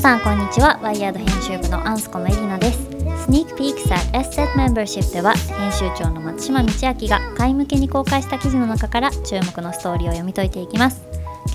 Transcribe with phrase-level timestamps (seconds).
[0.00, 0.80] さんこんにちは。
[0.82, 2.78] ワイヤード編集部のアンスコメリナです。
[3.28, 11.02] Sneak Peeks at SZ Membership では編集長の松島道明が買い向けに公開した記事の中から注目のストーリーを読み解いていきます。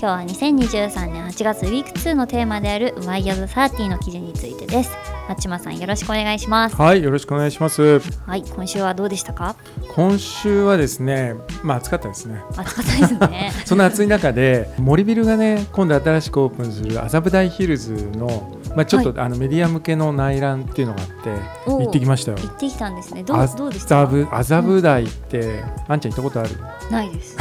[0.00, 4.92] 日は2023年8月ウィーク2のテーマであるワイヤード30の記事についてです。
[5.28, 6.76] 松島さんよろしくお願いします。
[6.76, 7.98] はいよろしくお願いします。
[8.26, 9.56] はい今週はどうでしたか？
[9.96, 11.32] 今週はですね
[11.62, 12.42] まあ暑かったですね。
[12.54, 13.50] 暑かったですね。
[13.64, 21.30] その暑い中で森ビルがね今度新しくオープンする麻布台ヒルズのまあちょっと、はい、あのメディア向けの内覧っていうのがあって
[21.66, 22.36] 行ってきましたよ。
[22.36, 23.22] 行ってきたんですね。
[23.22, 24.02] どうどうでした？
[24.02, 26.50] 麻布台って、うん、あんちゃん行ったことある？
[26.90, 27.36] ないです。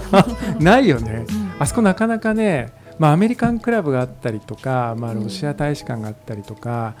[0.60, 6.94] ないよね、うん、あそこなかなかねまあ、アメリカンクラブがあったりとか、まあ、ロシア大使館があったりとか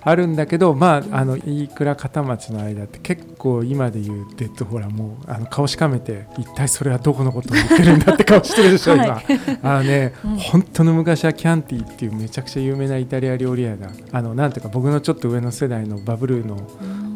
[0.00, 9.22] あるんだけど、まあ、あの飯倉片町の間って結構今で言うデッドほらもうあの顔しかめて一体それはどこのことを言ってるんだって 顔してるでしょ、今。
[9.62, 16.56] あのね、うん、本当の昔はキャンティっていうめちゃくちゃ有名なイタリア料理屋があのなんていうか僕のちょっと上の世代のバブルーの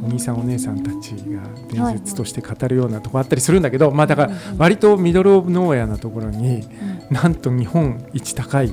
[0.05, 6.67] お兄さんお姉さんたちが伝説として語るようなとこあったりするんだけど、まあ、だから割とミドル・オブ・ノーヤなところに、
[7.11, 8.73] なんと日本一高い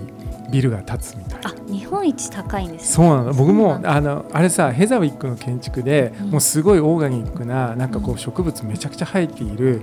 [0.52, 1.54] ビルが建つみたいな。
[1.68, 3.34] 日本一高いんです、そうなの。
[3.34, 9.82] 僕もあのあれさヘザウィックの建築で、もうすごいオーガニックななんかこう植物めちゃくちゃ生えている、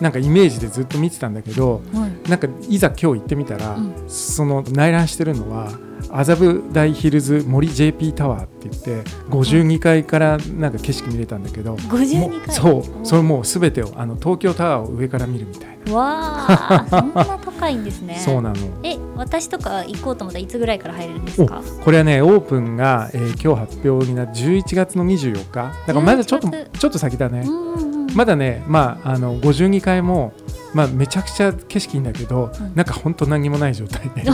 [0.00, 1.82] なんかイメージでずっと見てたんだけど、
[2.28, 5.68] なんかいざ今日行ってみたら、その内覧してるのは
[6.12, 12.54] 麻布台ヒルズ森 JP タワーって言って52階からなんか景色見れたんだけど52階？
[12.54, 13.06] そう。
[13.06, 15.94] それもうすべてをあの東京タワーを上から見るみたいな。
[15.94, 16.50] わ
[16.82, 18.20] あそんな高いんですね。
[18.24, 18.56] そうなの。
[18.84, 21.62] え私とか行こうと思ったらいつぐらいから入れるんですか？
[21.84, 25.52] これはねオープンが、えー、今日発表になって11月の24日。
[25.52, 27.44] だからまだちょっとちょっと先だね
[28.14, 30.32] まだねまああの52階も
[30.74, 34.24] まあ、めちゃくちゃ景色いいんだけど、うん、なんか本当何もない状態で。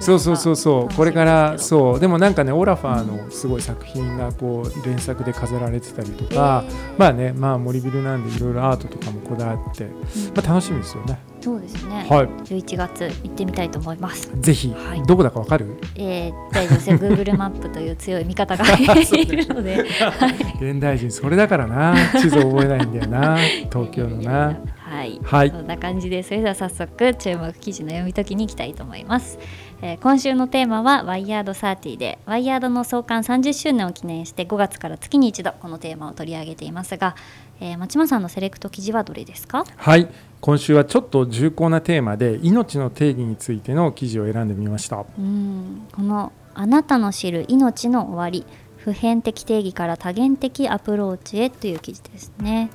[0.00, 0.94] そうそうそうそう。
[0.94, 2.00] これからそう。
[2.00, 11.18] でもなんかねオラファーのすごい作品がこう連作で飾られてたりとか、えー、まあねまあ森ビルなんでいろいろアートとかもこだわって、まあ、楽しみですよね。
[11.46, 12.04] そうですね。
[12.10, 12.26] はい。
[12.26, 14.32] 11月行ってみたいと思います。
[14.40, 15.76] ぜひ、はい、どこだかわかる？
[15.94, 16.96] えー、大丈夫ですよ。
[16.98, 19.76] Google マップという強い味方が いるので。
[19.76, 21.94] はい、現代人それだからな。
[22.20, 23.38] 地図覚えないんだよな。
[23.70, 24.56] 東京のな。
[24.86, 29.36] はい、はい、そんな感じでそれでは早速注目記事の読み解きに行きたいと思います、
[29.82, 37.16] えー、今週のテーマはワイヤード30でワイヤードの創刊30周年を記念して5月から月に一度このテーマを取り上げていますが、
[37.60, 39.64] えー、町間さんのセレクト記事はどれですか？
[39.76, 40.08] はい。
[40.40, 45.04] 今週はちょっと重厚なテーマで命の定義についての記事を選んでみました。
[45.18, 45.86] うん。
[45.92, 48.44] このあなたの知る命の終わり
[48.76, 52.70] 普遍的定義から多元的アプローチへという記事ですね。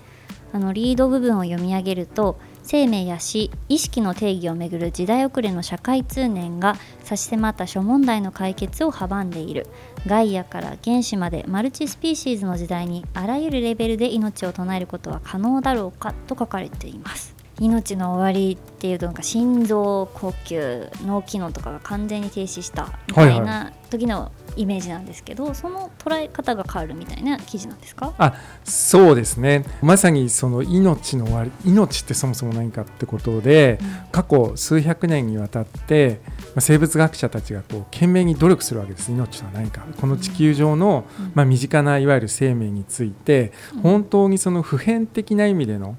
[0.53, 9.67] あのリード部分を読み上げると生命や死意識の定義をめぐる時代遅れの社会通念が差し迫った諸問題の解決を阻んでいる
[10.07, 17.40] ガイアから原子までマルチスピーシーズの時代にあらゆるレベルで命を唱えることは可能だろうかと書かれています。
[17.61, 28.13] 命の終わりっていうとなんか心臓呼吸脳機能とかが完全に停止したみたいな時のイメージなんですけど、はいはい、その捉え方が変わるみたいな記事なんですか？
[28.17, 28.33] あ
[28.63, 29.63] そうですね。
[29.81, 36.19] まさにその命の終わり命ってそもそも何かってことで、うん、過去数百年にわたって
[36.59, 39.11] 生物学者たちがこう懸命に努力するわけです。
[39.11, 39.85] 命とは何か。
[39.99, 45.95] この地球上の、うん、まあ、身近ないわゆる生命について、本当にその普遍的な意味での、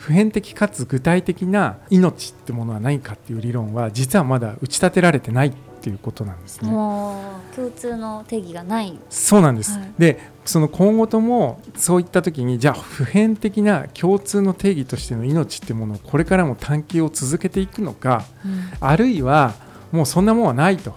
[0.00, 6.70] 普遍的かつ具体的な命ってものは何かっていう理論は実はまだ打ち立てられてないっていうことなんですね。
[6.70, 8.98] 共通の定義がない。
[9.10, 19.52] そうなんです、はい、でその今後ともそういった時にじゃあ普遍的な共通の定義としての命っていうものをこれからも探求を続けていくのか、うん、あるいは
[19.92, 20.94] もうそんなもんはないと。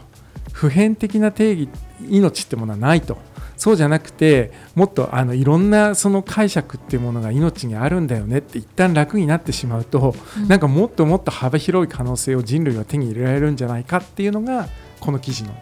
[0.53, 3.17] 普遍的な定義命ってものはないと
[3.63, 14.67] そうじゃなくてもっとあのいろんなその解釈っていうものが命にあるんだよねって一旦楽になってしまうと、うん、なんかもっともっと幅広い可能性を人類は手に入れられるんじゃないかっていうのが
[14.99, 15.53] この記事の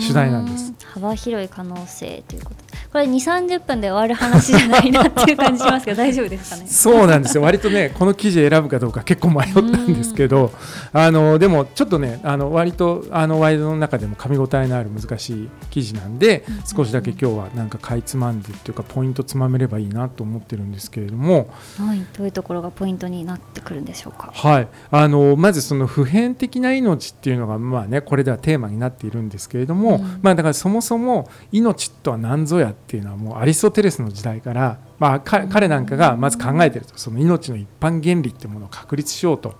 [0.00, 0.72] 主題なんです。
[0.94, 6.66] 幅広い可能性ということこれ2 3 0分で終わる話じゃないなっていう感じしますけど 大丈夫ですかね？
[6.66, 7.42] そうなんですよ。
[7.42, 10.52] 割とねこの記事選ぶかどうか結構迷ったんですけど
[10.92, 21.48] あのでもちょっとねあの割とあのワイドの中でも噛み応えのある難しい記事なんで少しだけ今日はなんかかいつまんでっていうかポイントつまめればいいなと思ってるんですけれども、
[21.78, 24.30] はい、どういうところがポイントになってくるんでしょうか？
[24.34, 24.68] はい。
[24.90, 36.92] あのまずその普遍的な命っていうのがまあねこれではテーマになっているんですけれども、うん、まあだからそもそも命とは何ぞやっていうのはもうアリストテレスの時代から、まあ、彼なんかがまず考えてると。
[36.98, 39.54] その命の一般原理っていうものを確立しようと。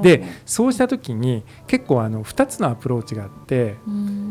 [0.00, 3.74] でそうした時に結構あの2つのアプローチがあって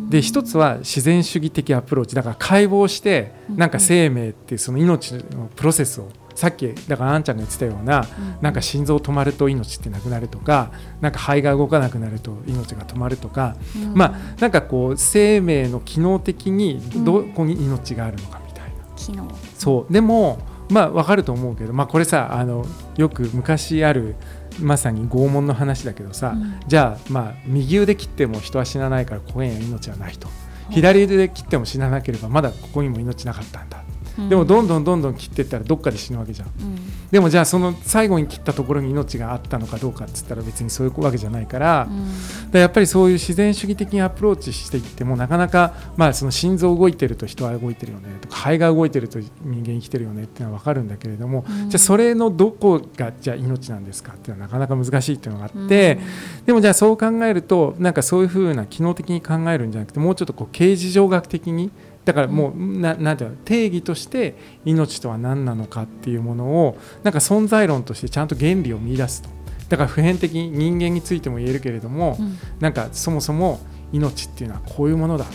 [0.09, 2.15] で1つは自然主義的アプローチ。
[2.15, 8.07] だから解剖してなんか生命っていうその命のプロセスをさっきだからあんちゃんが言ってたような、
[8.41, 10.71] なんか心臓止まると命ってなくなるとか
[11.01, 13.57] なんか肺が動かなくなると命が止まるとか、
[13.93, 18.38] まあなんかこう生命の機能的にどこに命があるのか。
[19.11, 19.27] 機能。
[19.57, 19.93] そう。
[19.93, 20.39] でも
[20.69, 22.65] まあ分かると思うけど、まあ、これさあの
[22.97, 24.15] よく昔ある
[24.59, 30.27] まさに拷問の話だけどさ、うん、じゃあまあ右腕切っても人は死なないからここには命はないと。
[30.69, 33.83] 左腕で切っても死ななければまだここにも命なかったんだ
[34.27, 36.77] でもどんどんどんどん切っていったらどっかで死ぬわけじゃん、うん、
[37.11, 41.87] でもじゃあその最後に切ったところに命があったのかどうかっつったら別にそういうわけじゃないから,、
[42.51, 55.99] うん、やっぱりそういう自然主義的にアプローチしていってもなかなか、まあ、その心臓動いてると人は動いてるよねとか肺が動いてると人間生きてるよねっていうのは分かるんだけれども、うん、じゃあそれのどこがじゃあ命なんですかっていうのはなかなか難しいっていうのがあって、
[56.45, 61.71] でもじゃあそう考えるとなんかそういうふうな機能的に考えるんじゃなくてもうちょっとこう刑事上学的に
[62.09, 64.33] だからもう、うん、ななんていうの定義として
[64.65, 69.29] 命とは何なのかっていうものをなんか存在論としてちゃんと原理を見出すと。
[69.69, 73.59] だから普遍的に人間についても言えるけれども、うん、なんかそもそも
[73.91, 75.27] 命っていうのはこういうものだ。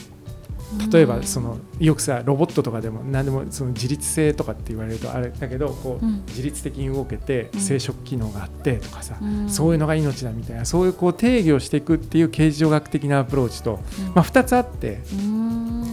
[0.91, 9.17] 例えばそのよくさロボットとかでも何でもその自律性とかって言われるとあれだけどこう自律的に動けて生殖機能があってとかさ
[9.47, 13.79] そういうのが命だみたいなそういうこう定義をしていくっていう形状学的なアプローチと
[14.15, 15.01] まあ2つあって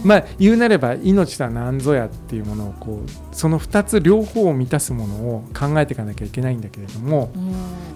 [0.04, 7.32] まあ言うなれば命とは何ぞやっていうものをこうその2つ両方を満たすものを考えていかなきゃいけないんだけれども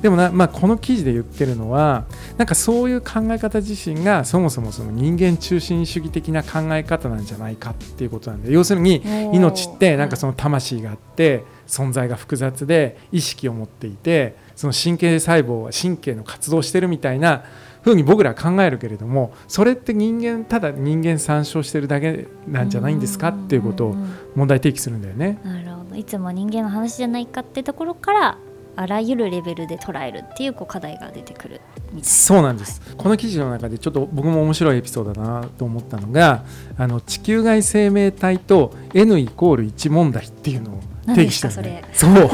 [0.03, 2.05] でもなまあこの記事で言ってるのは
[2.37, 17.45] なんかそういう考え方自身がそもそもその人間中心主義的な考え方なんじゃないかっていうことなんで要するに命ってなんかその魂があって存在が複雑で意識を持っていてその神経細胞は神経の活動してるみたいな
[17.91, 23.97] ふうに僕ら考えるけれどもそれって人間ただ人間参照してるだけなんじゃないんですかっていうことを
[24.35, 25.39] 問題提起するんだよね。
[25.45, 25.95] なるほど。
[25.95, 28.39] いつも人間の話じゃないかってところから
[28.75, 31.61] あらゆるレベルで捉えるっていうこう課題が出てくる
[32.03, 36.45] そうなんです、はい、この記事の中でちょっと僕も面白いエピソードだなと思ったのが
[36.77, 40.81] あの地球外生命体と N イコール1問題っていうのを
[41.15, 41.49] 定義した？
[41.63, 42.31] ね、そう。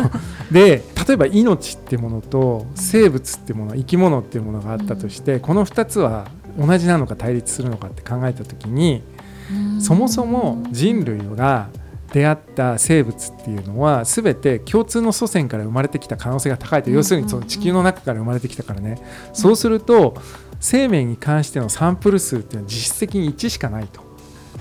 [0.51, 6.29] で例えば命ってものと生物ってもの生き物っていうものがあったとして、うん、この2つは
[6.59, 9.03] 同じなのか対立するのかって考えた時に
[9.81, 11.69] そもそも人類が
[12.13, 19.03] 出会った生物っていうのは全て共通の祖先から生まれてきた可能性が高いと、要するにその地球の中から生まれてきたからね、
[19.33, 20.15] そうすると
[20.61, 24.12] 生命に関してのサンプル数っていうのは実質的に1しかないと。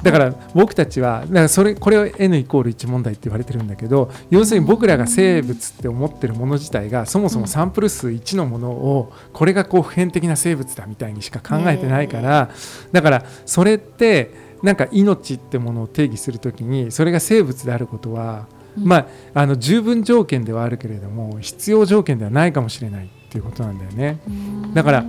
[0.04, 12.50] だから僕たちはだからそれこれを N イコール1問題って言われてるんだけど要するに僕らが生物って思ってるもの自体がそもそもサンプル数1のものをこれがこう普遍的な生物だみたいにしか考えてないから
[12.92, 24.20] だからそれってなんか命ってものを定義するときにそれが生物であることは、うん、まあ、あの十分条件ではあるけれども必要条件ではないかもしれないっていうことなんだよね。
[24.74, 25.06] だから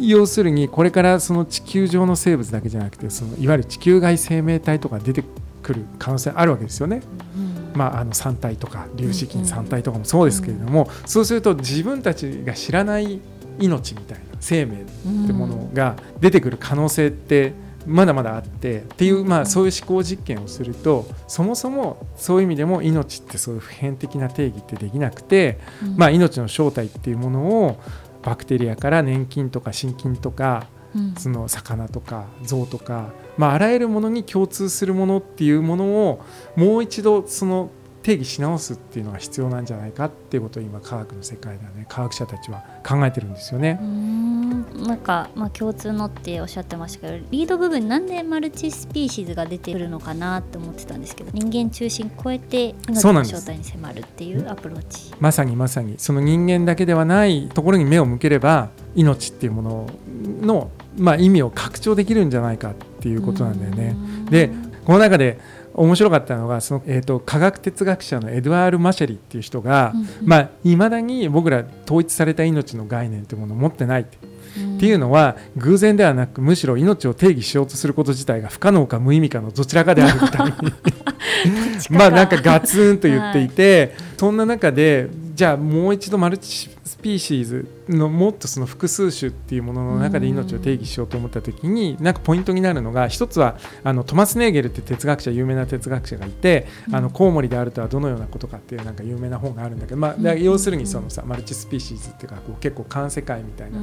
[0.00, 5.24] 要するにこれからその地球上の生物だけじゃなくてそのいわゆる地球外生命体とか出て
[5.62, 7.02] くる可能性あるわけですよね。
[7.74, 13.20] まあ、あの山体とか粒子菌山体とかもそうですけれども、そうすると自分たちが知らない
[13.58, 17.52] 命みたいな生命ってものが出てくる可能性って
[17.86, 25.58] まだまだあってっていう、まあ、そういう思考実験をするとそもそもそういう意味でも命ってそういう普遍的な定義ってできなくて、
[25.96, 27.80] まあ、命の正体っていうものを
[28.24, 30.66] バクテリアから粘菌とか心筋とか
[31.18, 36.24] その魚とか象とか、まあ、あらゆるものに共通するものっていうものを
[36.56, 37.70] もう一度その
[38.04, 43.80] 定義し直すっていうのが必要なんじゃないかっていうことを今科学の世界ではね科学者たちは考えてるんですよね。
[44.86, 59.90] なんか、まあ、共通のっておっしゃってましたけどリード部分なんでマルチスピーシーズが出てくるのかなって思ってたんですけど人間中心超えて命の正体に迫るっていうアプローチまさにまさにその人間だけではないところに目を向ければ命っていうもの
[60.42, 63.96] の、まあ、意味を拡張できるんじゃないかっていうことなんだよね。
[64.30, 64.50] で
[64.84, 65.38] この中で
[65.74, 69.92] 面白かったのがその、えーと、科学哲学者のエドワール・マシェリっていう人が
[70.62, 74.18] いまあ、だに僕ら統一された命の概念というものを持ってないって。
[74.54, 80.52] っていうのは偶然ではなくむしろ命を定義しようとすること自体が不可能か無意味かのどちらかであるみたいに。
[81.90, 103.78] まあなんかガツンと言っていて、はい、そんな中でじゃあもう一度マルチスピーシーズのもっとその複数種っていうものの中で命を定義しようと思った時になんかポイントになるのが一つはあのトマス・ネーゲルって哲学者有名な哲学者がいて、あのコウモリであるとはどのようなことかっていうなんか有名な本があるんだけど、まあ、要するにそのさマルチスピーシーズっていうかこう結構環世界みたいな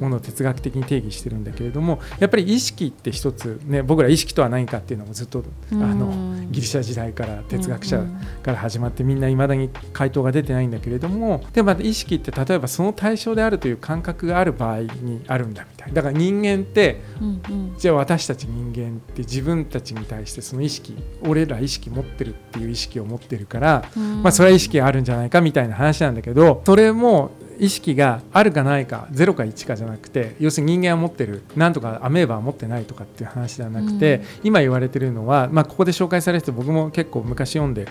[0.00, 8.04] ものを哲学的に定義してるんだけれどもやっぱり意識って一つね僕ら意識とは何かっていうのもずっとあのギリシャ時代から哲学者
[8.42, 15.94] から始まってみんないまだに回答が出てないんだけれどもでも意識って例えばその対象であるという感覚がある場合にあるんだみたいな。
[15.94, 20.96] だから人間って、うんうん、じゃあ私たち人間って自分たちに対してその意識
[21.26, 37.86] 俺ら意識持ってるっていう意識を持ってるから、うん、まあ、それは意識があるんじゃないかみたいな話なんだけどそれも意識があるかないか0か1かじゃなくて要するに人間は持ってるなんとかアメーバは持ってないとかっていう話ではなくて、うん、今言われてるのは、まあ、ここで紹介されて僕も結構昔読んで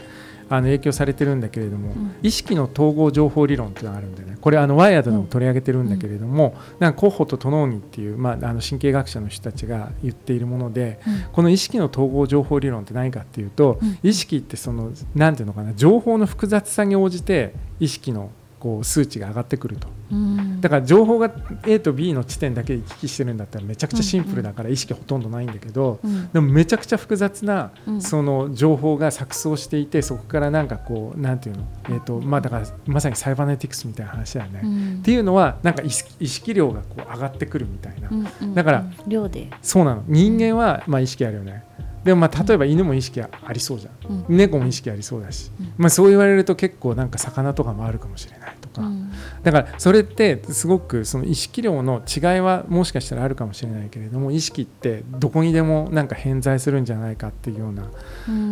[0.51, 4.38] あの影響されてるんだけれども、うん、意識の統合情報理論っていうのがあるんでね。
[4.41, 21.32] これあのワイヤードでも取り上げてるんだけれども、うん、なんかコッホとトノーニっていう、まあ、あの神経学者の人たちが言っているもので、うん、この意識の統合情報理論って何かっていうと、意識ってその何ていうのかな情報の複雑さに応じて意識のこう数値が上がってくると、うん、だから情報が
[21.65, 38.10] A と B の地点だけで行き来してるんだったらめちゃくちゃシンプルだから意識ほとんどないんだけど、うん、でもめちゃくちゃ複雑なその情報が錯綜していてそこからなんかこうなんていうの、えーとまあ、だからまさにサイバネティクスみたいな話だよね、うん、っていうのはなんか意識量がこう上がってくるみたいな、
[38.53, 39.50] だから量で。
[39.62, 40.03] そうなの。
[40.08, 41.63] 人間はまあ意識あるよね。
[42.03, 48.56] でもまあ例えば犬も意識ありそうじゃん、うん、猫も意識ありそうだし、うん、まあ、そう言われると結構なんか魚とかもあるかもしれない。
[48.60, 49.12] とか、うん、
[49.44, 57.90] だからそれってすごくその意識量の違いはもしかしたらあるかもしれないけれども意識ってどこにでもなんか偏在するんじゃないかっていうような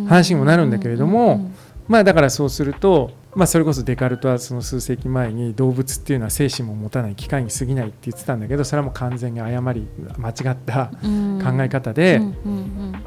[0.08, 1.50] 話にもなるんだけれども、
[1.88, 9.86] まあだからそうするとまあ、それこそデカルトはその数世紀前に動物っていうのは精神も持たない機械に過ぎないって言ってたんだけどそれはもう完全に誤り
[10.18, 12.20] 間違った考え方で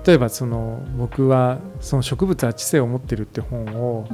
[0.06, 4.08] 例えばその僕はその植物は知性を持ってるって本を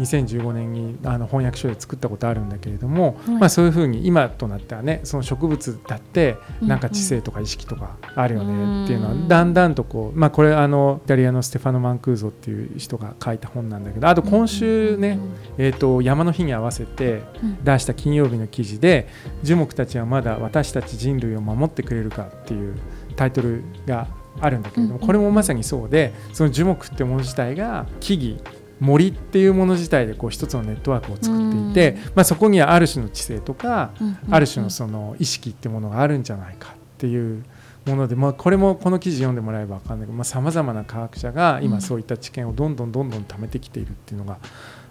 [0.00, 15.18] 2015年にあの翻訳書で作ったことあるんだけれども、まあ、そういうふうに今となってはねその植物だってなんか知性とか意識とかあるよねっていうのはだんだんとこうまあこれあのイタリアのステファノ・マンクーゾっていう人が書いた本なんだけどあと今週ね
[15.58, 17.22] えー、と山の日に合わせて
[17.62, 19.08] 出した金曜日の記事で
[19.42, 22.74] 「樹木たちはまだ私たち人類を守ってくれるか」っていう
[23.14, 24.08] タイトルが
[24.40, 33.92] あるんだけれどもこれもまさにそうでその樹木ってもの自体が木々森っていうもの自体でこう一つのネットワークを作っていて、まあ、そこにはある種の知性とか、
[34.30, 37.42] ある種のその意識ってものがあるんじゃないかっていう
[37.86, 44.38] もので、まあ、これもこの記事読んでもらえば分かんないけどさまざ、まな科学者が今そういった知見をどんどんどんどん貯めてきているっていうのが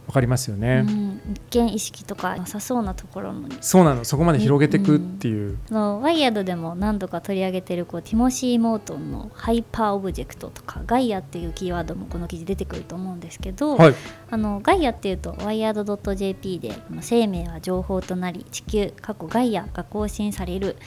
[0.07, 1.21] わかりますよね、うん、
[1.51, 4.05] 一見意識とかなさそうなところのそうなの。
[4.05, 13.95] そこまで広げていくっていう、うん、の WIRED でも何度か取り上げてるこうティモシー・モートンのハイパーオブジェクトとかガイアっていうキーワードもこの記事出てくると思うんですけど、はい、
[14.29, 20.77] あのガイアっていうとワイヤード .jp で生命は情報となり地球カッコガイアが更新される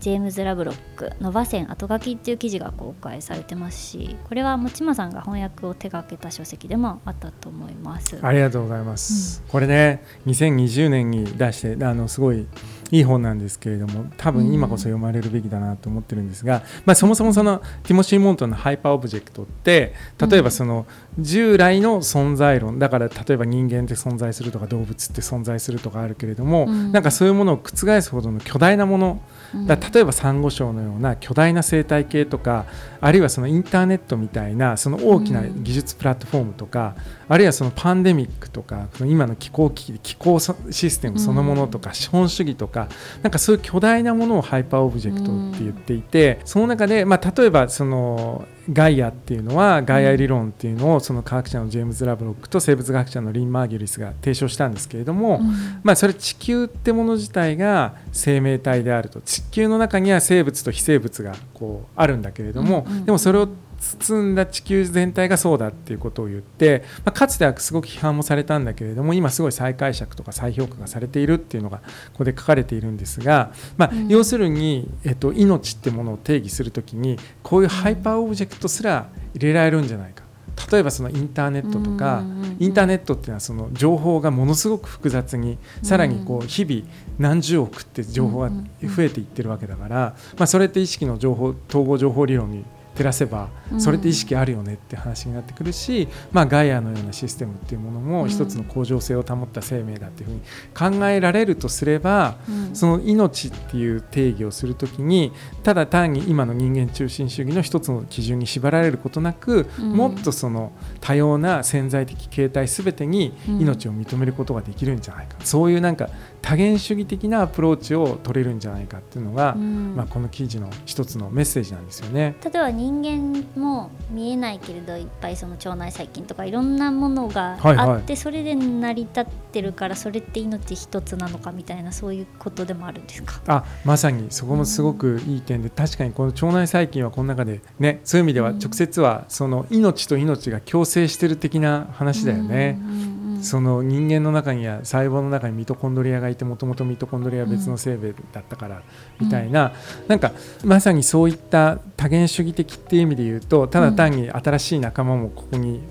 [0.00, 8.18] ジェームズ・ラブロック「ノヴァセン後書き」っていう記事が公開されてますしこれは松島さんが翻訳を手掛けた書籍でもあったと思います。
[8.22, 12.46] ありがとうございます、うん、これね2020年に出してあのすごい
[12.90, 20.86] いい本なんですけれども多分今こそ読まれるべきだなと思ってるんですが、まあ、そもそもそのティモシー・モートンのハイパーオブジェクトって例えばその
[21.18, 29.22] 従来の存在論だから例えば人間って存在するとか動物って存在するとかあるけれども、うん、なんかそういうものを覆すほどの巨大なもの
[29.66, 32.66] だ例えばサンゴ礁のような巨大な生態系とか
[33.00, 36.96] あるいはそのインターネットみたいなその大きな技術プラットフォームとか、
[37.28, 42.88] あるいはそのパンデミックとか今の気候危機気候システムそのものとか、資本主義とか
[43.22, 55.40] なんかそういう巨大なものをハイパーオブジェクトって言っていて、その中で、まあ、例えばそのガイアっていうのはガイア理論っていうのをその科学者のジェームズ・ラブロックと生物学者のリン・マーギュリスが提唱したんですけれども、
[55.82, 63.48] まあ、それ地球ってもの自体が生命体であると地球の中には生物と非生物がこうあるんだけれども、でもそれを
[63.78, 71.84] 包んだ地球全体がそうだっていうことを言って、まあ、かつてはすごく批判もされたんだけれども今すごい再解釈とか再評価がされているっていうのがこ
[72.18, 80.28] こで書かれているんですが、まあ、要するに、えっと、命ってものを定義するときにこういうハイパーオブジェクトすら入れられるんじゃないか。
[80.70, 82.24] 例えばそのインターネットとか
[82.58, 86.82] インターネットっていうのはその情報がものすごく複雑にさらにこう日々
[87.18, 92.64] 何十億って情報が増えていってるわけだからまあそれって意識の情報統合情報理論に
[92.98, 102.36] 照らせばそれって意識あるよねって話になってくるし、まあ、ガイアのようなシステムっていうものも一つの向上性を保った生命だっていうふうに考えられるとすれば、
[102.72, 116.10] その命っていう定義をするときにただ単に今の人間中心主義の一つの基準に縛られることなく、もっとその多様な潜在的形態すべてに命を認めることができるんじゃないか、そういうなんか
[116.42, 122.36] 多元主義的なアプローチを取れるんじゃないかっていうのが、まあ、この記事の一つのメッセージなんですよね。
[122.42, 133.40] 例えば人間も見えないけれどいっぱいその腸内細菌とかいろんなものがあって、それで成り立ってるからそれって命一つなのかみたいなそういうことでもあるんですか？
[133.46, 142.78] あまさにそこもすごくいい点で、確かにこの腸内細菌はこの中でねそういう意味では直接はその命と命が共生してる的な話だよね。
[142.80, 148.82] うんうんその人間の中には細胞の中にミトコンドリアがいてもともとミトコンドリアは別の生命だったから
[149.20, 150.32] みたいな、うん、なんか
[150.64, 155.82] まさにそういった多元主義的っていう意味で言うとただ単に新しい仲間もここに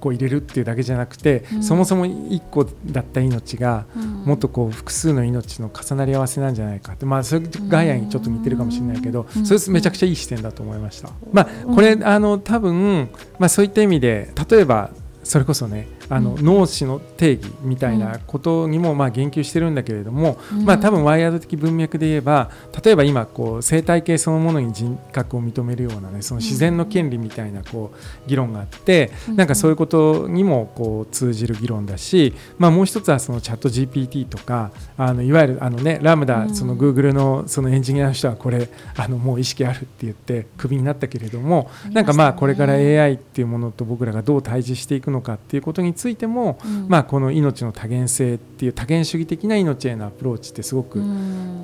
[0.00, 3.86] こう入れるっていうだけじゃなくて、うん、そもそも1個だった命が
[4.24, 11.10] もっとこう複数の命の重なり合わせなんじゃないかってまあそれガイアにちょっと似てるかもしれないけど、うん、それめちゃくちゃいい視点だと思いました。
[11.32, 14.90] まあ、これあの多分、まあ、そういった意味で例えば
[15.22, 22.50] それこそねあの、脳死の定義みたいなことにもまあ言及してるんだけれども、まあ、多分ワイヤード的文脈で言えば
[22.84, 51.00] 例えば今こう生態系そのものに人格を認めるような、ね、その自然の権利みたいなこう議論があってなんかそういうことにもこう通じる議論だし、まあ、もう一つはそのチャット GPT とかあのいわゆるあの、ね、ラムダその Google のそのエンジニアの人はこれあのもう意識あるって言ってクビになったけれどもなんかまあこれから AI っていうものと僕らがどう対峙していくのかっていうことについても、うん、まあ、この命の多元性っていう多元主義的な命へのアプローチってすごく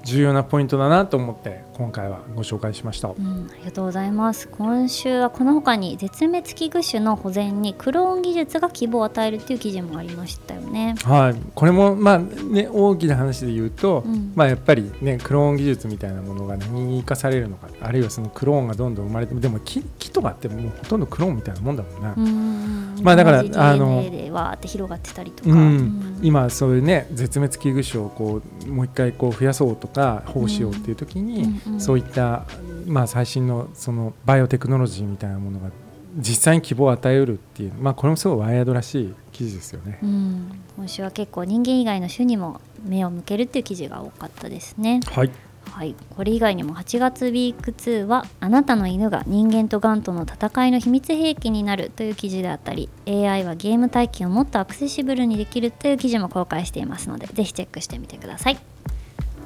[0.04, 4.48] 重要なポイントだなと思って今回はご紹介しました、うん、ありがとうございます。
[4.48, 10.96] 今週はこの他に絶滅危惧種の保全にクローン技術が希望を与えるっていう記事もありましたよね。
[11.04, 23.02] はい、これもまあね大きな話で言うと、うん、まあやっぱりねクローン技術みたいなものが何に生かされるのかあるいはそのクローンがどんどん生まれてでも木木とかってもうほとんどクローンみたいなもんだもんね。
[23.04, 32.44] まあだからあのでわーって広がってたりとか、うん、今そういうね絶滅危惧種をこうもう一回こう増やそうとか保護しようっていう時に、そういった
[32.86, 35.70] まあ最新のそのバイオテクノロジーみたいなものが
[36.16, 45.00] 実際に希望を与えうるっていう、まあ、これもすごいワイヤードらしい記事ですよね、うん、今週は結構人間以外の種にも目を向けるっていう記事が多かったですね。
[45.06, 45.30] はい
[45.72, 58.58] はい、これ以外にも8月ウィーク2は「あなたの犬が人間とガンとの戦いの秘密兵器になる」という記事であったり AI はゲーム体験をもっとアクセシブルにできるという記事も公開していますのでぜひチェックしてみてください。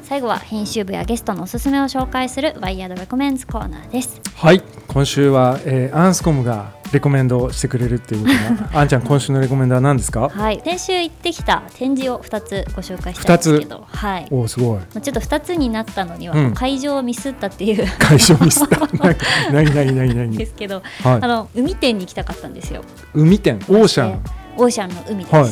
[0.02, 4.20] 最後は編集部やゲストのおすすめを紹介するワイヤードレコメンズコーナーです。
[4.34, 4.62] はい。
[4.88, 10.28] 今週は、えー、アンスコムがレコメンドしてくれるっていうことがあんちゃん今週のレコメンドは何ですか？
[10.28, 14.28] はい先週行ってきた展示を2つご紹介したんですけどはい。
[14.30, 15.00] おすごい。
[15.00, 17.86] ちょっと2つになったのには、会場をミスったっていう。
[17.98, 18.78] 会場ミスった？
[19.52, 22.82] 何何何何ですけど、はい、あの海店に行きたかったんですよ。
[23.14, 23.56] 海店？
[23.56, 24.24] オーシャン？
[24.58, 25.50] オーシャンの海です、はい。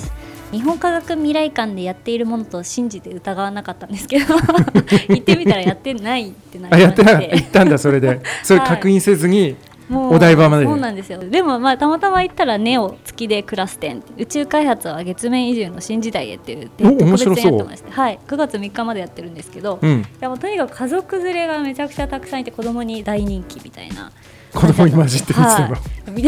[0.53, 4.35] 日本科学未来館でやっているものと信じて疑わなかったんですけど
[5.09, 7.05] 行ってみたらやってないってなりまして。
[7.07, 8.21] あやって行ったんだそれで。
[8.43, 9.57] それ確認せずに、
[9.93, 10.65] お台場まで。
[10.65, 11.19] そうなんですよ。
[11.19, 17.91] でもまあたまたま行ったらネオ月でクラス展宇宙開発は月面移住の新時代へっていう特別ってまして。
[17.91, 18.19] はい。
[18.27, 24.13] 9月3日までやってるんですけど、うん、いやもうとにかく家族連れがめちゃくちゃたくさんいて子供に大人気みたいな
[24.53, 25.77] 子供に混じって見てたの、
[26.19, 26.25] い。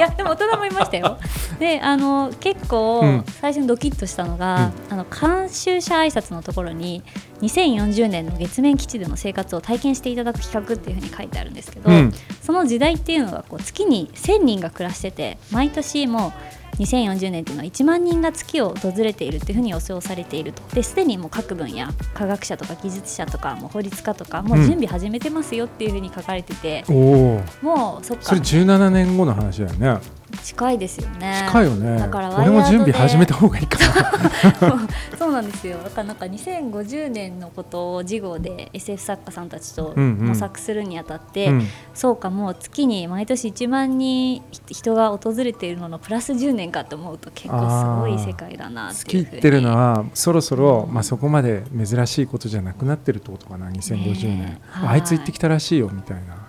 [0.00, 1.18] やでも大人もいましたよ。
[1.58, 7.02] であの結構最初にドキッとしたのが、うん、あの監修者挨拶のところに
[7.40, 20.62] 2040年の月面基地での生活を体験していただく企画っていうふうに書いてあるんですけど、うん、その時代っていうのがこう月に1000人が暮らしてて毎年もう2040年っていうのは1万人が月を訪れているっていうふうに予想されていると。
[20.74, 28.24] ですでにもう各分野科学者とか技術者とかもう法律家とかもう準備始めてますよっていうふうに書かれてて、うん、もうそっか。
[28.24, 30.00] それ17年後の話だよね
[30.42, 31.44] 近いですよね。
[31.46, 31.98] 近いよね。
[31.98, 34.88] だから俺も準備始めた方がいいかな。
[35.18, 35.78] そうなんですよ。
[35.78, 41.58] だからなんか2050年のことを事後で SF 作家さんたちと模索するにあたって、うん。
[41.58, 56.41] うん、そうかもう月に毎年1万人人が訪れているののプラス10年かと思うと結構すごい世界だなって月行ってるのはそろそろ、まあ、そこまで珍しいことじゃなくなってるってことかな2050年、ね、あいつ行ってきたらしいよみたいな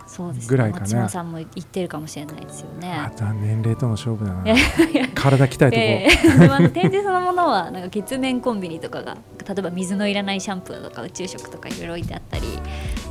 [0.47, 2.91] ぐらいかね松さんも言ってるかもしれないですよね。
[2.91, 4.43] あとは年齢との勝負だな。
[5.15, 12.43] 体鍛えてこう、えー、展示そのものはなんか月面コンビニとかが例えば水のいらないシャンプーとか宇宙食とかいろいろ置いてあったり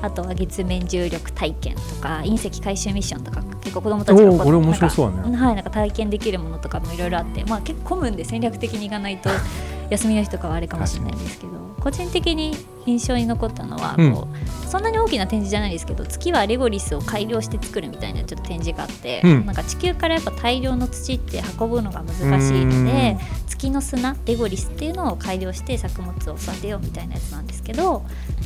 [0.03, 5.37] あとは月面重力体験とか隕石回収ミッションとか結構子どもたちがこれ面白そうね。
[5.37, 9.31] はい、なんか体験できるものとかもいろいろあって、まあ、結構混むんで戦略的にいかないと
[9.91, 12.55] 休みの日とかはあれかもしれないんですけど個人的に
[12.87, 23.17] 印象に残ったのはこう、うん、そんなに大きな展示じゃないですけど月はレゴリスを改良して作るみたいなちょっと展示があって、うん、なんか地球からやっぱ大量の土って運ぶのが難しいので
[23.49, 28.05] 月の砂レゴリスっていうのを改良して作物を育てようみたいなやつなんですけど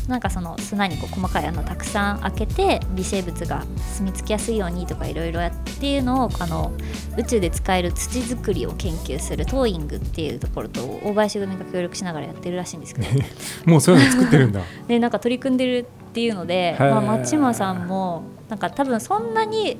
[0.09, 6.72] なんかその砂にこう細かい穴たくさん開けて微生物が住み着きやすいようにとかいろいろやっていうのをあの
[7.16, 13.09] 宇宙で使える土作りを研究するトーイングっていうところと大林組が協力しながらやってるらしいんですけど
[13.65, 14.61] もうそういうの作ってるんだ。
[14.89, 15.79] で なんか取り組んでる
[16.11, 19.77] っていうので、まあ、松島さんもなんか多分そんなに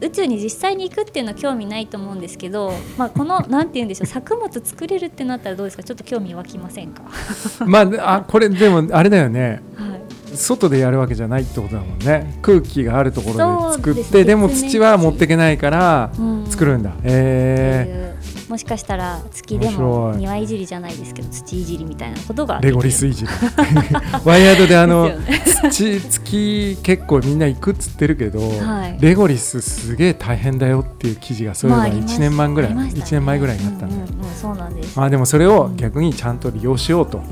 [0.00, 5.82] 宇宙に実際に行くっていうのは興味ないと思うんですけど、まあ、このなんて言うんでしょう作物作れるってなったらどうですか？
[5.82, 7.02] ちょっと興味湧きませんか？
[7.64, 9.96] まああこれでもあれだよね、は
[10.32, 12.38] い、外でやるわけじゃないってことだもんね。
[12.42, 16.10] 空気があるところで作ってで,、でも土は持っていけないから
[16.48, 18.13] 作るんだ、うん、えー
[18.48, 23.30] もしかしたら月でも庭いじりじゃないですけど土いじりみたいなことがレゴリスいじり。
[24.24, 34.98] ワイヤードであの、ね、土月結構みんな行くっつってるけど、はい、レゴリスすげえ大変だよっていう記事がそういえば1年前ぐらい、まあね、1年前ぐらいになったんで、うんうんうん、そうなんです。
[34.98, 37.22] まあでもそれを逆にちゃんと利用しようと。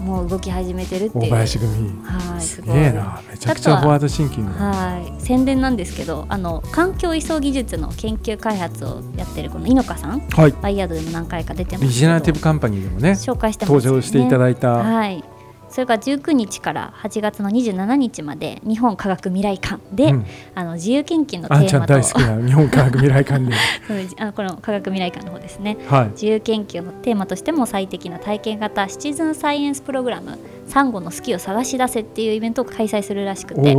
[0.00, 1.24] もう動き始めてるっていう。
[1.24, 2.02] 大林組。
[2.02, 3.20] はいすげえな。
[3.30, 4.52] めちゃくちゃフォワードシンキング。
[4.52, 15.24] はい宣伝なんですけどあの環境移送技術の研究開発をやってるこの井の香さん、はい、バイヤードでも何回か出てますビジネラティブカンパニーでもね紹介してね、登場していただいた、はい
[15.70, 21.94] それから19日から8月の27日まで日本科学未来館で、うん、あの自由研究のテーマと。
[21.94, 23.54] 大好きな日本科学未来館で。
[24.18, 33.76] あのこの科学未来館の方ですね、はい、自由研究のテーマとしても最適な体験型シチズンサイエンスプログラム「サンゴの好きを探し出せ」っていうイベントを開催するらしくて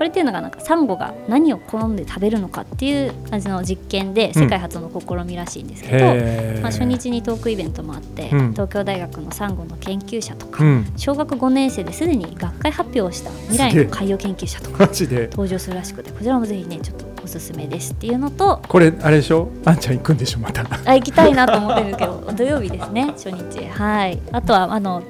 [0.00, 17.92] これっていうのがなんかサンゴが何を好んで食べるのかっていう感じの実験で世界初の試みらしいんですけど、うん、まあ、初日にトークイベントもあって、うん、東京大学のサンゴの研究者とか、うん、小学5年生ですでに学会発表をした未来の海洋研究者とか登場するらしくてこちらもぜひねちょっとおすすめです。
[17.92, 19.50] っていうのとこれあれでしょ？
[19.66, 20.62] あんちゃん行くんでしょまた。
[20.86, 23.66] あ行きたいなと思ってるけど土曜日ですね初日。
[23.66, 24.18] はい。
[24.32, 25.02] あとはあの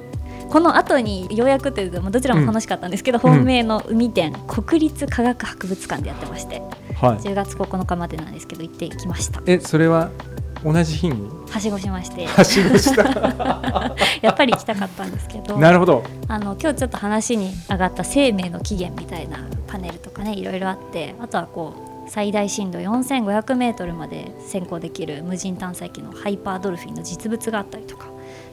[0.51, 6.61] この後にようやくというか、まあ、どちらも楽しかったんですけど、うん、本命の海展、国立科学博物館でやってまして、
[6.95, 9.41] はい、10月9日までなんですけど行ってきました。
[9.45, 10.11] えそれは
[10.63, 11.29] 同じ日に？
[11.49, 12.25] はしごしまして。
[12.27, 13.03] はしごした。
[14.21, 16.03] やっぱり行きたかったんですけどなるほど。
[16.27, 28.10] あの今日ちょっと話に上がった生命の起源みたいなパネルとかねいろいろあってあとはこう最大深度4500メートルまで潜航できる無人探査機のハイパードルフィンの実物があったりとか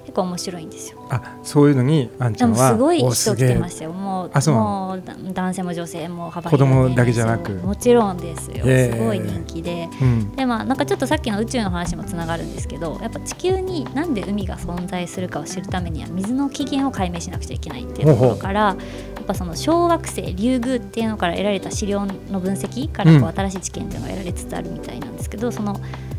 [0.09, 1.07] 結構面白いんですよ。
[1.11, 3.93] あそういうのにあんちゃんはすごい人来てましたよ。
[3.93, 5.03] もうもう
[5.35, 7.53] 男性も女性も幅広い、子供だけじゃなく？
[7.53, 8.65] もちろんですよ。
[8.65, 18.77] すごい人気で、うん、でまあなんかちょっとさっきの宇宙の話もつながるんですけどやっぱ地球になんで海が存在するかを知るためには水の起源を解明しなくちゃいけないっていうところからや
[19.21, 25.79] っぱその小惑星リュウグウっていうのから得られた資料の分析からこう新しい知見っていうのが得られつつあるみたいなんですけど、その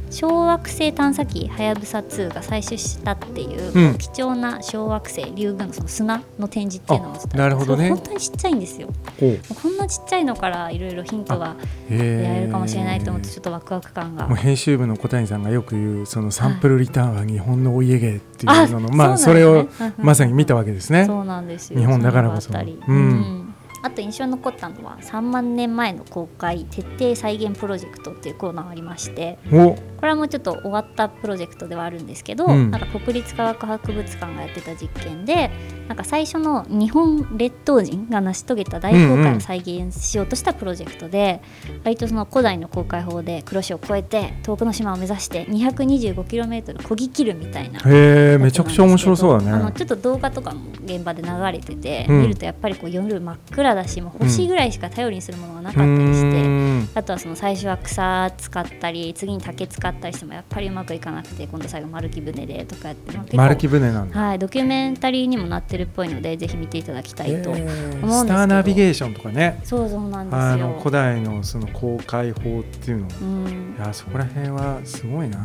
[0.10, 8.90] 小惑星探査機はやぶさ2が採取したっていう、うん、貴重な小惑星リュウグウのその砂の展示っていうのもなるほど、ね、本当にちっちゃいんですよ。
[9.20, 11.56] こんなちっちゃいのからいろいろヒントが
[11.88, 14.28] 得られるかもしれないと思ってちょっとワクワク感が。
[14.28, 19.68] もう編集部の小谷さんがよく言うそのサンプルリターンは日本のお家芸っていうのの、まあそれを
[19.98, 21.06] まさに見たわけですね。
[21.06, 21.80] そうなんですよ。
[21.80, 22.52] 日本だからこそ。
[22.52, 23.49] うん
[23.82, 29.56] あと印象に残ったのは3万年前の公開徹底再現プロジェクトっていうコーナーがありましてこ
[30.02, 35.52] れはもうちょっと終わったプロジェクトではあるんですけど、うん、なんか国立科学博物館がやってた実験で
[35.90, 49.52] なんか最初の日本列島人が成し遂げた大航海を再現しようとしたプロジェクトで、うんうん、割とその古代の航海法で黒潮を越えて遠くの島を目指して 225km こぎ切るみたいなへえめちゃくちゃ面白そうだね。
[49.52, 64.20] あのちょっと動画とかも現場で流れてて、うん、見るとやっぱりこう夜真っ暗だしもう星ぐらいしか頼りにするものがなかったりして、うん、あとはその最初は草使ったり次に竹使ったりしてもやっぱりうまくいかなくて今度最後丸木舟でとかやって丸木舟なんだ。
[64.20, 69.60] はいドキュメンタリーにもなってるっぽいのでぜひ見ていただきたいと思うんですけど、スターナビゲーションとかね。
[69.64, 75.40] そうそうなんですあの古代のその航海法っていうの、うん、いやそこら辺はすごいな。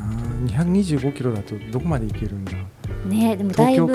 [0.46, 2.52] 225キロだとどこまで行けるんだ。
[3.06, 3.94] ねでもだいぶ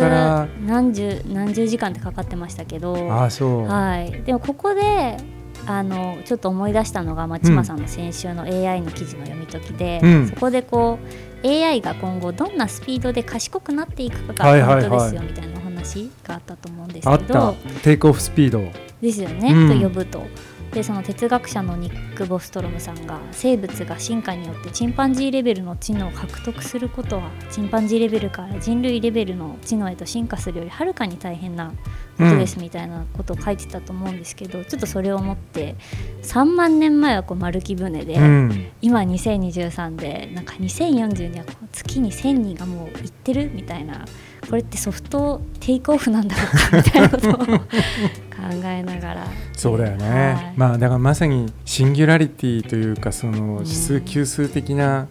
[0.66, 3.12] 何十何十時間ってかかってましたけど。
[3.12, 3.66] あそう。
[3.66, 4.12] はい。
[4.24, 5.18] でもここで
[5.66, 11.00] あのちょっと思い出したのが松島さんの先週の AI の記事の読み解きで、うん、そこでこ
[11.44, 15.59] う AI が今後どんなスピードで賢くなっていくかがポイントですよみたいな。
[15.59, 18.62] お話があったと思うんですけど、テイクオフスピード。
[19.02, 19.80] ですよね、うん。
[19.80, 20.24] と呼ぶと。
[20.72, 31.74] でその哲学者のニック・ボストロムさんが生物が進化によってチンパンジーレベルの知能を獲得することはチンパンジーレベルから人類レベルの知能へと進化するよりはるかに大変な
[32.20, 35.76] ことですみたいなことを書いてたと思うんですけど、ちょっとそれを思って
[36.22, 38.68] 3万年前はこう丸木舟で、うん。
[38.82, 44.06] 今2023でなんか2040にはこう月に1000人がもう行ってるみたいな
[44.50, 47.46] これってソフトテイクオフなんだろうかみたいなことを考
[48.64, 49.28] えながら。
[49.54, 50.54] そうだよね、はい。
[50.58, 55.08] まあだからまさにシンギュラリティというかそのん指数級数的な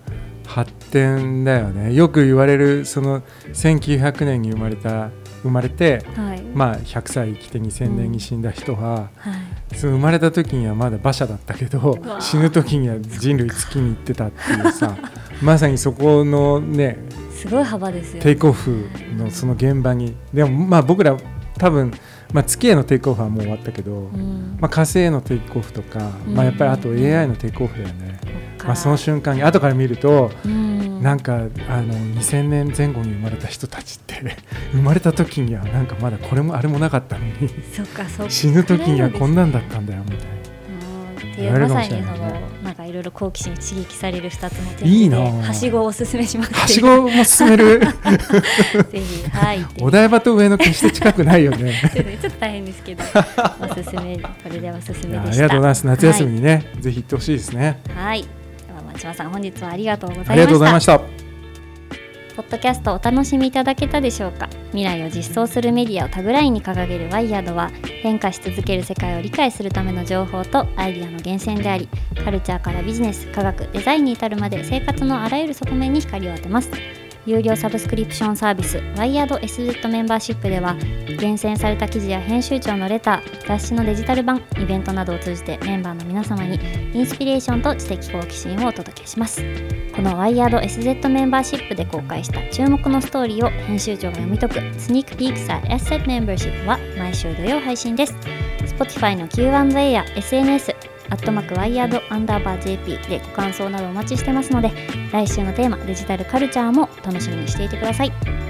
[0.46, 1.94] 発展だよね。
[1.94, 3.22] よく言われるその
[3.52, 5.10] 1900年に生まれた
[5.42, 9.30] 生まれてはい、まあ100歳生きて2000年に死んだ人は、は
[9.72, 14.96] い、その生まれた時にはまだ馬車だったけど死ぬ時には人類月に行ってたっていうさ
[15.40, 16.98] まさにそこのね
[17.38, 20.14] すごい幅ですよテイクオフのその現場に。
[20.32, 21.16] でもまあ僕ら
[21.58, 21.92] 多分、
[22.32, 24.56] まあ、月へのテイクオフはもう終わったけど、うん。
[24.60, 26.34] まあ、火星へのテイクオフとか、うん。
[26.34, 28.66] まあ、やっぱりあと AI のテイクオフだよね、そっか。
[28.68, 31.02] まあ、その瞬間に後から見るとうん。
[31.02, 31.36] なんかあ
[31.82, 34.36] の2000年前後に生まれた人たちって
[34.72, 38.30] 生まれた時にはなんかまだこれもあれもなかったのにそっかそっか。
[38.30, 40.37] 死ぬ時にはこんなんだったんだよみたいな。
[41.38, 45.18] うんっていうまさにそのなんかいろいろ好奇心に刺激される2つの点いいな。
[45.18, 47.80] はしごをおすすめしますはしごも進める。
[48.90, 49.64] ぜひはい。
[49.80, 51.74] お台場と上野決して近くないよね。
[51.94, 53.04] ちょっと大変ですけど
[53.60, 55.86] おすすめこれではおすすめありがとうございます。
[55.86, 57.78] 夏休みにね、ぜひ行ってほしいですね。
[57.94, 58.28] はい、はい、で
[58.76, 60.32] は松島さん本日はありがとうございました。
[60.32, 61.17] ありがとうございました
[62.38, 64.48] ポッドキャストをお楽しみいただけたでしょうか？
[64.70, 67.68] 未来を実装するメディアをタグラインに掲げるワイヤードは
[68.00, 71.88] 変化し続ける世界を理解するための情報とアイディアの源泉であり
[72.24, 76.70] カルチャーからビジネス科学デザインに至るまで生活のあらゆる側面に光を当てます。
[77.28, 80.74] 有料サブスクリプションサービスワイヤード SZ メンバーシップでは
[81.20, 86.58] 厳選された記事や編集長のレター雑誌のデジタル版イベントなどを通じてメンバーの皆様に
[86.94, 89.44] インスピレーションと知的好奇心をお届けします。
[89.94, 98.14] このワイヤード SZ メンバーシップで公開した注目のストーリーを編集長が読み解くスニークピークサー SZ メンバーシップは毎週土曜配信です。
[98.78, 100.74] Spotify の Q&A や SNS
[101.10, 104.70] アットマークワイヤードアンダーバー JP でご感想などお待ちしてますので
[105.12, 108.47] 来週のテーマデジタルカルチャーも楽しみにしていてください。